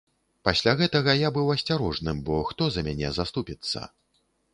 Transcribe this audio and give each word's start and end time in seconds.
Пасля 0.47 0.71
гэтага 0.77 1.13
я 1.17 1.29
быў 1.35 1.51
асцярожным, 1.55 2.23
бо 2.29 2.39
хто 2.53 2.69
за 2.77 2.81
мяне 2.87 3.11
заступіцца? 3.19 3.83